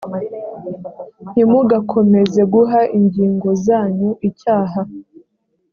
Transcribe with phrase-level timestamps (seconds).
[1.31, 4.81] ntimugakomeze guha ingingo zanyu icyaha